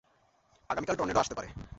[0.69, 1.49] আগামীকাল টর্নেডো আসতে পারে।